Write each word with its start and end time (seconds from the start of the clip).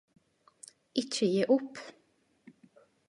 Ikkje 1.01 1.25
gi 1.33 1.43
opp! 1.55 1.73